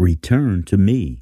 Return 0.00 0.62
to 0.62 0.78
me. 0.78 1.20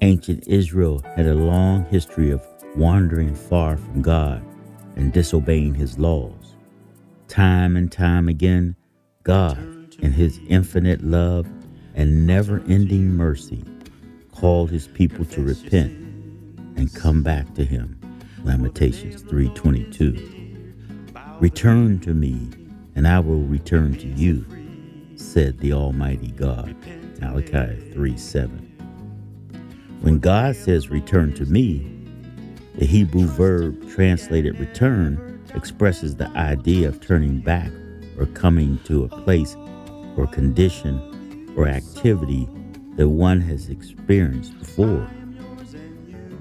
Ancient 0.00 0.46
Israel 0.46 1.02
had 1.16 1.26
a 1.26 1.34
long 1.34 1.86
history 1.86 2.30
of 2.30 2.46
wandering 2.76 3.34
far 3.34 3.76
from 3.76 4.00
God 4.00 4.44
and 4.94 5.12
disobeying 5.12 5.74
his 5.74 5.98
laws. 5.98 6.54
Time 7.26 7.76
and 7.76 7.90
time 7.90 8.28
again, 8.28 8.76
God, 9.24 9.58
in 9.98 10.12
his 10.12 10.38
infinite 10.48 11.02
love 11.02 11.48
and 11.96 12.28
never 12.28 12.62
ending 12.68 13.16
mercy, 13.16 13.64
called 14.30 14.70
his 14.70 14.86
people 14.86 15.24
to 15.24 15.42
repent 15.42 15.90
and 16.76 16.94
come 16.94 17.24
back 17.24 17.52
to 17.56 17.64
him. 17.64 17.98
Lamentations 18.44 19.24
3:22. 19.24 20.39
Return 21.40 21.98
to 22.00 22.12
me, 22.12 22.50
and 22.94 23.08
I 23.08 23.18
will 23.18 23.40
return 23.40 23.94
to 23.94 24.06
you, 24.06 24.44
said 25.16 25.58
the 25.58 25.72
Almighty 25.72 26.32
God. 26.32 26.76
Malachi 27.18 27.80
3:7. 27.94 28.60
When 30.02 30.18
God 30.18 30.54
says 30.54 30.90
return 30.90 31.32
to 31.32 31.46
me, 31.46 31.90
the 32.76 32.84
Hebrew 32.84 33.24
verb 33.24 33.88
translated 33.88 34.60
return 34.60 35.40
expresses 35.54 36.14
the 36.14 36.28
idea 36.36 36.88
of 36.88 37.00
turning 37.00 37.40
back 37.40 37.72
or 38.18 38.26
coming 38.26 38.78
to 38.84 39.04
a 39.04 39.08
place 39.08 39.56
or 40.18 40.26
condition 40.26 41.00
or 41.56 41.68
activity 41.68 42.46
that 42.96 43.08
one 43.08 43.40
has 43.40 43.70
experienced 43.70 44.58
before. 44.58 45.08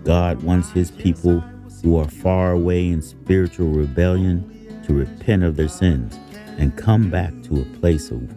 God 0.03 0.44
wants 0.44 0.72
his 0.72 0.91
people 0.91 1.41
who 1.84 1.95
are 1.95 2.09
far 2.09 2.52
away 2.52 2.89
in 2.89 3.02
spiritual 3.02 3.70
rebellion 3.70 4.58
to 4.89 4.95
repent 4.95 5.43
of 5.43 5.55
their 5.55 5.67
sins 5.67 6.17
and 6.57 6.75
come 6.75 7.11
back 7.11 7.31
to 7.43 7.61
a 7.61 7.80
place 7.80 8.09
of 8.09 8.27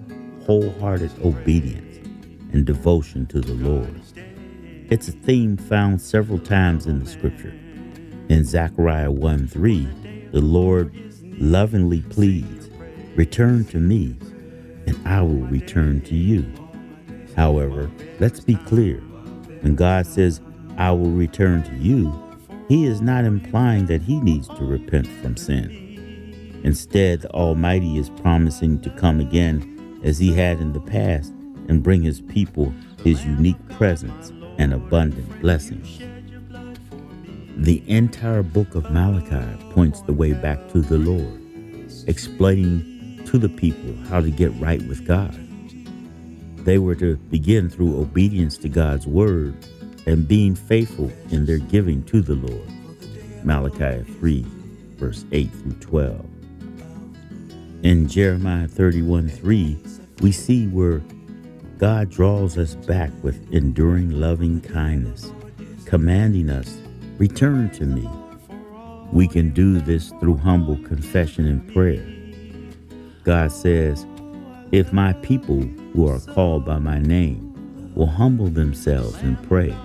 wholehearted 0.44 1.10
obedience 1.24 2.06
and 2.52 2.66
devotion 2.66 3.24
to 3.24 3.40
the 3.40 3.54
Lord. 3.54 4.02
It's 4.90 5.08
a 5.08 5.12
theme 5.12 5.56
found 5.56 6.02
several 6.02 6.38
times 6.38 6.86
in 6.86 6.98
the 6.98 7.06
scripture. 7.06 7.54
In 8.28 8.44
Zechariah 8.44 9.10
1 9.10 9.48
3, 9.48 9.88
the 10.32 10.42
Lord 10.42 10.94
lovingly 11.38 12.02
pleads, 12.02 12.68
Return 13.16 13.64
to 13.66 13.78
me, 13.78 14.14
and 14.86 15.00
I 15.06 15.22
will 15.22 15.46
return 15.46 16.02
to 16.02 16.14
you. 16.14 16.44
However, 17.34 17.90
let's 18.20 18.40
be 18.40 18.56
clear. 18.56 18.98
When 19.62 19.74
God 19.74 20.06
says, 20.06 20.42
I 20.76 20.90
will 20.90 21.12
return 21.12 21.62
to 21.62 21.74
you, 21.76 22.12
he 22.68 22.84
is 22.84 23.00
not 23.00 23.24
implying 23.24 23.86
that 23.86 24.02
he 24.02 24.20
needs 24.20 24.48
to 24.48 24.64
repent 24.66 25.06
from 25.06 25.38
sin. 25.38 25.81
Instead, 26.64 27.22
the 27.22 27.30
Almighty 27.30 27.98
is 27.98 28.10
promising 28.10 28.80
to 28.80 28.90
come 28.90 29.20
again 29.20 30.00
as 30.04 30.18
he 30.18 30.32
had 30.32 30.60
in 30.60 30.72
the 30.72 30.80
past 30.80 31.32
and 31.68 31.82
bring 31.82 32.02
his 32.02 32.20
people 32.20 32.72
his 33.02 33.24
unique 33.24 33.68
presence 33.70 34.32
and 34.58 34.72
abundant 34.72 35.40
blessings. 35.40 35.98
The 37.56 37.82
entire 37.88 38.42
book 38.42 38.74
of 38.74 38.90
Malachi 38.90 39.62
points 39.70 40.00
the 40.02 40.12
way 40.12 40.32
back 40.32 40.68
to 40.72 40.80
the 40.80 40.98
Lord, 40.98 41.42
explaining 42.06 43.24
to 43.26 43.38
the 43.38 43.48
people 43.48 43.94
how 44.08 44.20
to 44.20 44.30
get 44.30 44.52
right 44.60 44.82
with 44.82 45.06
God. 45.06 45.36
They 46.64 46.78
were 46.78 46.94
to 46.96 47.16
begin 47.16 47.68
through 47.68 48.00
obedience 48.00 48.56
to 48.58 48.68
God's 48.68 49.06
word 49.06 49.56
and 50.06 50.26
being 50.26 50.54
faithful 50.54 51.10
in 51.30 51.44
their 51.44 51.58
giving 51.58 52.04
to 52.04 52.20
the 52.22 52.34
Lord. 52.34 52.68
Malachi 53.44 54.04
3, 54.04 54.46
verse 54.96 55.24
8 55.32 55.50
through 55.50 55.72
12. 55.72 56.26
In 57.82 58.06
Jeremiah 58.06 58.68
31 58.68 59.28
3, 59.28 59.76
we 60.20 60.30
see 60.30 60.68
where 60.68 61.02
God 61.78 62.10
draws 62.10 62.56
us 62.56 62.76
back 62.76 63.10
with 63.24 63.44
enduring 63.52 64.12
loving 64.12 64.60
kindness, 64.60 65.32
commanding 65.84 66.48
us, 66.48 66.78
Return 67.18 67.70
to 67.70 67.84
me. 67.84 68.08
We 69.12 69.26
can 69.26 69.50
do 69.50 69.80
this 69.80 70.10
through 70.20 70.36
humble 70.36 70.76
confession 70.84 71.44
and 71.48 71.72
prayer. 71.72 72.06
God 73.24 73.50
says, 73.50 74.06
If 74.70 74.92
my 74.92 75.12
people 75.14 75.60
who 75.92 76.08
are 76.08 76.20
called 76.20 76.64
by 76.64 76.78
my 76.78 77.00
name 77.00 77.92
will 77.96 78.06
humble 78.06 78.46
themselves 78.46 79.16
and 79.22 79.42
pray 79.48 79.76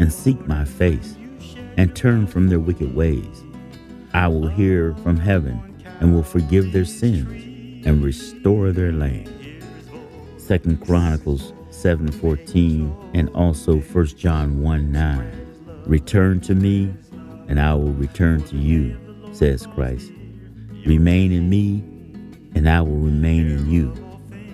and 0.00 0.12
seek 0.12 0.44
my 0.48 0.64
face 0.64 1.16
and 1.76 1.94
turn 1.94 2.26
from 2.26 2.48
their 2.48 2.60
wicked 2.60 2.96
ways, 2.96 3.44
I 4.12 4.26
will 4.26 4.48
hear 4.48 4.96
from 5.04 5.16
heaven 5.16 5.77
and 6.00 6.14
will 6.14 6.22
forgive 6.22 6.72
their 6.72 6.84
sins 6.84 7.86
and 7.86 8.02
restore 8.02 8.72
their 8.72 8.92
land. 8.92 9.30
Second 10.36 10.80
Chronicles 10.84 11.52
7:14 11.70 12.92
and 13.14 13.28
also 13.30 13.80
1 13.80 14.16
John 14.16 14.62
1 14.62 14.90
9. 14.90 15.30
Return 15.86 16.40
to 16.40 16.54
me, 16.54 16.92
and 17.48 17.60
I 17.60 17.74
will 17.74 17.92
return 17.92 18.42
to 18.44 18.56
you, 18.56 18.96
says 19.32 19.66
Christ. 19.66 20.12
Remain 20.86 21.32
in 21.32 21.48
me, 21.48 21.82
and 22.54 22.68
I 22.68 22.80
will 22.80 22.98
remain 22.98 23.46
in 23.46 23.70
you. 23.70 23.92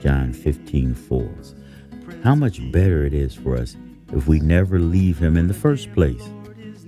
John 0.00 0.32
15 0.32 0.94
4. 0.94 1.28
How 2.22 2.34
much 2.34 2.60
better 2.70 3.04
it 3.04 3.14
is 3.14 3.34
for 3.34 3.56
us 3.56 3.76
if 4.12 4.28
we 4.28 4.40
never 4.40 4.78
leave 4.78 5.18
him 5.18 5.36
in 5.36 5.48
the 5.48 5.54
first 5.54 5.92
place. 5.92 6.22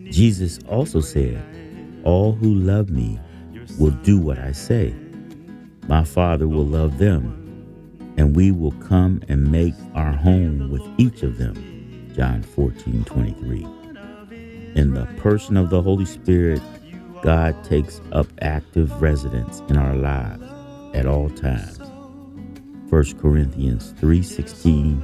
Jesus 0.04 0.58
also 0.68 1.00
said, 1.00 1.42
All 2.04 2.32
who 2.32 2.54
love 2.54 2.90
me 2.90 3.18
will 3.78 3.90
do 3.90 4.18
what 4.18 4.38
I 4.38 4.52
say. 4.52 4.94
My 5.88 6.04
Father 6.04 6.48
will 6.48 6.66
love 6.66 6.98
them 6.98 7.42
and 8.16 8.34
we 8.34 8.50
will 8.50 8.72
come 8.72 9.22
and 9.28 9.50
make 9.50 9.74
our 9.94 10.12
home 10.12 10.70
with 10.70 10.82
each 10.98 11.22
of 11.22 11.38
them. 11.38 11.54
John 12.14 12.42
14 12.42 13.04
23. 13.04 13.66
In 14.74 14.94
the 14.94 15.06
person 15.18 15.56
of 15.56 15.70
the 15.70 15.82
Holy 15.82 16.04
Spirit, 16.04 16.62
God 17.22 17.62
takes 17.64 18.00
up 18.12 18.26
active 18.40 19.02
residence 19.02 19.62
in 19.68 19.76
our 19.76 19.94
lives 19.94 20.42
at 20.94 21.06
all 21.06 21.28
times. 21.30 21.78
1 22.88 23.18
Corinthians 23.18 23.92
3:16 23.98 25.02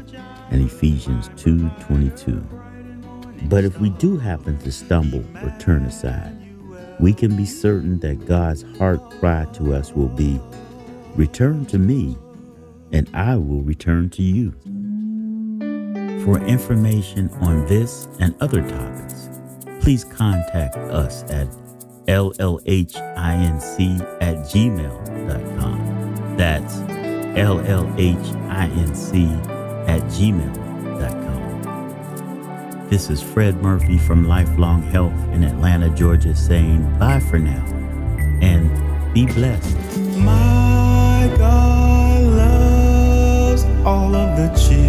and 0.51 0.63
Ephesians 0.63 1.31
2:22. 1.37 2.43
But 3.49 3.65
if 3.65 3.81
we 3.81 3.91
do 3.91 4.17
happen 4.17 4.57
to 4.59 4.71
stumble 4.71 5.25
or 5.43 5.55
turn 5.59 5.85
aside, 5.85 6.42
we 7.03 7.13
can 7.13 7.37
be 7.37 7.45
certain 7.45 7.99
that 7.99 8.25
God's 8.27 8.65
heart 8.79 9.01
cry 9.19 9.45
to 9.55 9.75
us 9.75 9.93
will 9.93 10.09
be, 10.09 10.41
"Return 11.17 11.67
to 11.67 11.79
me, 11.79 12.17
and 12.93 13.09
I 13.13 13.37
will 13.37 13.63
return 13.63 14.09
to 14.11 14.23
you. 14.23 14.53
For 16.25 16.39
information 16.39 17.29
on 17.41 17.67
this 17.67 18.07
and 18.21 18.35
other 18.41 18.63
topics, 18.63 19.29
please 19.81 20.05
contact 20.05 20.77
us 20.77 21.25
at 21.25 21.49
llhinc 22.07 24.01
at 24.21 24.37
gmail.com. 24.47 25.79
That's 26.37 26.77
llhinc 27.35 28.25
at 28.49 30.03
gmail.com. 30.03 30.72
This 32.93 33.09
is 33.09 33.23
Fred 33.23 33.57
Murphy 33.63 33.97
from 33.97 34.29
Lifelong 34.29 34.83
Health 34.83 35.15
in 35.33 35.45
Atlanta, 35.45 35.89
Georgia, 35.89 36.37
saying 36.37 36.83
bye 36.99 37.21
for 37.21 37.39
now 37.39 37.65
and 38.43 38.69
be 39.15 39.25
blessed. 39.25 39.79
My 40.19 41.35
God 41.39 42.23
loves 42.23 43.65
all 43.87 44.15
of 44.15 44.37
the 44.37 44.49
children. 44.61 44.82